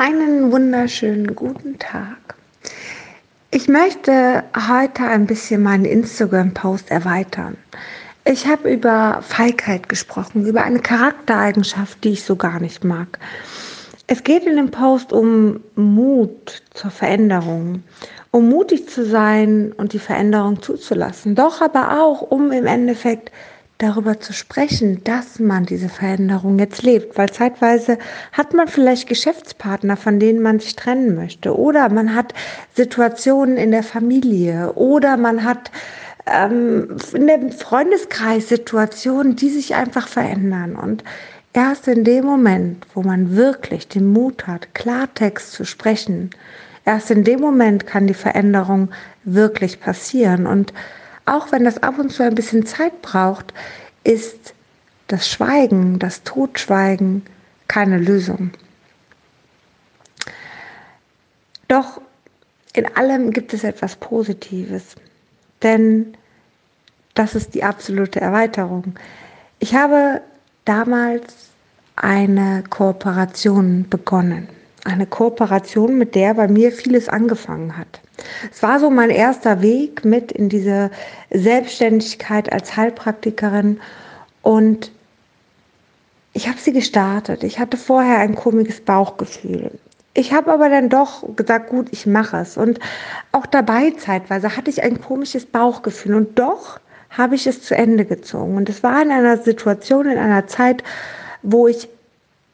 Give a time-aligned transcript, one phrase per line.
[0.00, 2.36] Einen wunderschönen guten Tag.
[3.50, 7.56] Ich möchte heute ein bisschen meinen Instagram-Post erweitern.
[8.24, 13.18] Ich habe über Feigheit gesprochen, über eine Charaktereigenschaft, die ich so gar nicht mag.
[14.06, 17.82] Es geht in dem Post um Mut zur Veränderung,
[18.30, 23.32] um mutig zu sein und die Veränderung zuzulassen, doch aber auch um im Endeffekt
[23.78, 27.98] darüber zu sprechen, dass man diese Veränderung jetzt lebt, weil zeitweise
[28.32, 32.34] hat man vielleicht Geschäftspartner, von denen man sich trennen möchte, oder man hat
[32.74, 35.70] Situationen in der Familie, oder man hat
[36.26, 40.74] ähm, in dem Freundeskreis Situationen, die sich einfach verändern.
[40.74, 41.04] Und
[41.52, 46.30] erst in dem Moment, wo man wirklich den Mut hat, Klartext zu sprechen,
[46.84, 48.90] erst in dem Moment kann die Veränderung
[49.24, 50.46] wirklich passieren.
[50.46, 50.72] Und
[51.28, 53.52] auch wenn das ab und zu ein bisschen Zeit braucht,
[54.04, 54.54] ist
[55.08, 57.22] das Schweigen, das Totschweigen
[57.66, 58.50] keine Lösung.
[61.68, 62.00] Doch
[62.72, 64.94] in allem gibt es etwas Positives,
[65.62, 66.14] denn
[67.14, 68.94] das ist die absolute Erweiterung.
[69.58, 70.22] Ich habe
[70.64, 71.50] damals
[71.96, 74.48] eine Kooperation begonnen.
[74.88, 78.00] Eine Kooperation, mit der bei mir vieles angefangen hat.
[78.50, 80.90] Es war so mein erster Weg mit in diese
[81.30, 83.80] Selbstständigkeit als Heilpraktikerin
[84.40, 84.90] und
[86.32, 87.44] ich habe sie gestartet.
[87.44, 89.72] Ich hatte vorher ein komisches Bauchgefühl.
[90.14, 92.56] Ich habe aber dann doch gesagt, gut, ich mache es.
[92.56, 92.80] Und
[93.30, 96.80] auch dabei zeitweise hatte ich ein komisches Bauchgefühl und doch
[97.10, 98.56] habe ich es zu Ende gezogen.
[98.56, 100.82] Und es war in einer Situation, in einer Zeit,
[101.42, 101.88] wo ich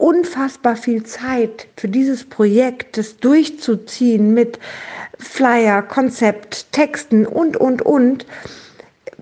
[0.00, 4.58] unfassbar viel Zeit für dieses Projekt, das durchzuziehen mit
[5.18, 8.26] Flyer, Konzept, Texten und, und, und,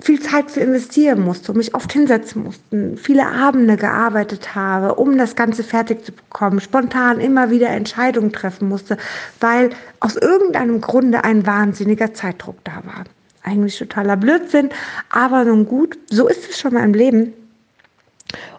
[0.00, 5.18] viel Zeit für investieren musste und mich oft hinsetzen musste, viele Abende gearbeitet habe, um
[5.18, 8.96] das Ganze fertig zu bekommen, spontan immer wieder Entscheidungen treffen musste,
[9.40, 13.04] weil aus irgendeinem Grunde ein wahnsinniger Zeitdruck da war.
[13.42, 14.70] Eigentlich totaler Blödsinn,
[15.10, 17.32] aber nun gut, so ist es schon mal im Leben.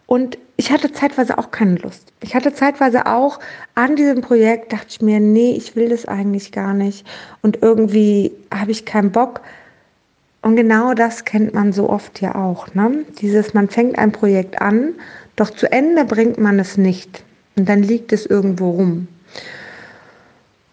[0.05, 2.11] Und ich hatte zeitweise auch keine Lust.
[2.19, 3.39] Ich hatte zeitweise auch
[3.75, 7.07] an diesem Projekt, dachte ich mir, nee, ich will das eigentlich gar nicht.
[7.41, 9.39] Und irgendwie habe ich keinen Bock.
[10.41, 12.73] Und genau das kennt man so oft ja auch.
[12.73, 13.05] Ne?
[13.21, 14.95] Dieses, man fängt ein Projekt an,
[15.37, 17.23] doch zu Ende bringt man es nicht.
[17.55, 19.07] Und dann liegt es irgendwo rum.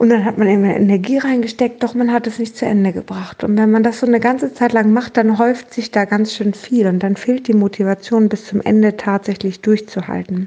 [0.06, 3.42] Und dann hat man eben Energie reingesteckt, doch man hat es nicht zu Ende gebracht.
[3.42, 6.32] Und wenn man das so eine ganze Zeit lang macht, dann häuft sich da ganz
[6.32, 10.46] schön viel und dann fehlt die Motivation bis zum Ende tatsächlich durchzuhalten.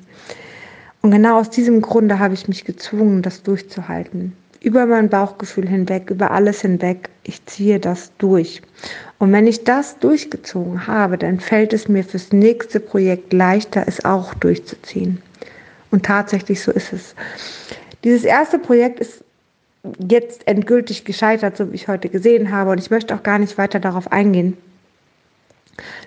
[1.01, 4.31] Und genau aus diesem Grunde habe ich mich gezwungen, das durchzuhalten.
[4.61, 7.09] Über mein Bauchgefühl hinweg, über alles hinweg.
[7.23, 8.61] Ich ziehe das durch.
[9.17, 14.05] Und wenn ich das durchgezogen habe, dann fällt es mir fürs nächste Projekt leichter, es
[14.05, 15.21] auch durchzuziehen.
[15.91, 17.13] Und tatsächlich so ist es.
[18.05, 19.25] Dieses erste Projekt ist
[20.09, 22.71] jetzt endgültig gescheitert, so wie ich heute gesehen habe.
[22.71, 24.57] Und ich möchte auch gar nicht weiter darauf eingehen.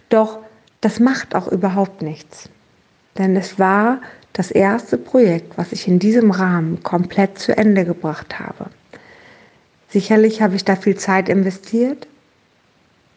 [0.09, 0.39] Doch
[0.81, 2.49] das macht auch überhaupt nichts.
[3.19, 4.01] Denn es war
[4.33, 8.67] das erste Projekt, was ich in diesem Rahmen komplett zu Ende gebracht habe.
[9.89, 12.07] Sicherlich habe ich da viel Zeit investiert,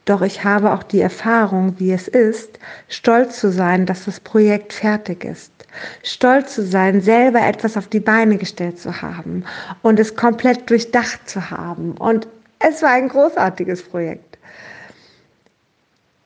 [0.06, 4.74] doch ich habe auch die Erfahrung, wie es ist, stolz zu sein, dass das Projekt
[4.74, 5.52] fertig ist.
[6.04, 9.44] Stolz zu sein, selber etwas auf die Beine gestellt zu haben
[9.82, 11.94] und es komplett durchdacht zu haben.
[11.98, 12.28] Und
[12.60, 14.25] es war ein großartiges Projekt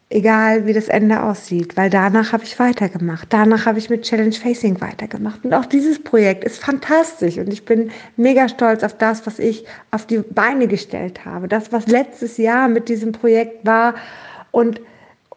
[0.09, 3.27] egal wie das Ende aussieht, weil danach habe ich weitergemacht.
[3.29, 5.45] Danach habe ich mit Challenge Facing weitergemacht.
[5.45, 9.65] Und auch dieses Projekt ist fantastisch und ich bin mega stolz auf das, was ich
[9.91, 11.47] auf die Beine gestellt habe.
[11.47, 13.95] Das, was letztes Jahr mit diesem Projekt war
[14.51, 14.81] und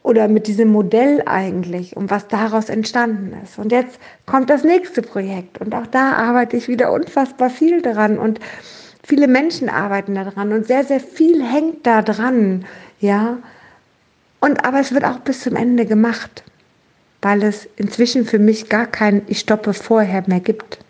[0.02, 3.58] oder mit diesem Modell eigentlich und was daraus entstanden ist.
[3.58, 8.18] Und jetzt kommt das nächste Projekt und auch da arbeite ich wieder unfassbar viel dran
[8.18, 8.40] und
[9.04, 12.64] viele Menschen arbeiten daran und sehr, sehr viel hängt da dran,
[13.00, 13.38] ja.
[14.42, 16.42] Und aber es wird auch bis zum Ende gemacht,
[17.20, 20.80] weil es inzwischen für mich gar kein Ich stoppe vorher mehr gibt.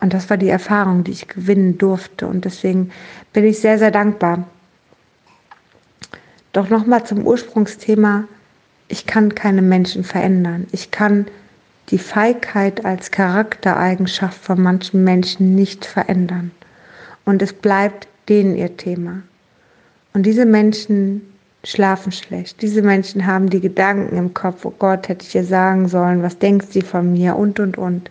[0.00, 2.28] Und das war die Erfahrung, die ich gewinnen durfte.
[2.28, 2.92] Und deswegen
[3.32, 4.44] bin ich sehr, sehr dankbar.
[6.52, 8.28] Doch nochmal zum Ursprungsthema.
[8.86, 10.68] Ich kann keine Menschen verändern.
[10.70, 11.26] Ich kann
[11.88, 16.52] die Feigheit als Charaktereigenschaft von manchen Menschen nicht verändern.
[17.24, 19.22] Und es bleibt denen ihr Thema.
[20.14, 21.22] Und diese Menschen
[21.68, 22.62] schlafen schlecht.
[22.62, 26.38] Diese Menschen haben die Gedanken im Kopf, oh Gott, hätte ich ihr sagen sollen, was
[26.38, 28.10] denkt sie von mir und, und, und.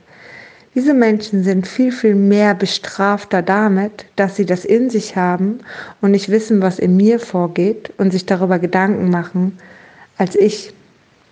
[0.75, 5.61] Diese Menschen sind viel, viel mehr bestrafter damit, dass sie das in sich haben
[6.01, 9.57] und nicht wissen, was in mir vorgeht und sich darüber Gedanken machen,
[10.17, 10.71] als ich,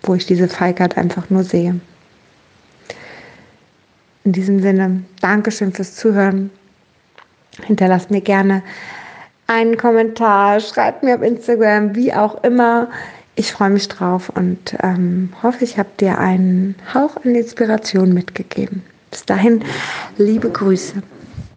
[0.02, 1.80] wo ich diese Feigheit einfach nur sehe.
[4.26, 6.50] in diesem Sinne, Dankeschön fürs Zuhören.
[7.62, 8.64] Hinterlasst mir gerne
[9.46, 12.88] einen Kommentar, schreibt mir auf Instagram, wie auch immer.
[13.34, 18.82] Ich freue mich drauf und ähm, hoffe, ich habe dir einen Hauch an Inspiration mitgegeben.
[19.10, 19.62] Bis dahin,
[20.16, 21.02] liebe Grüße.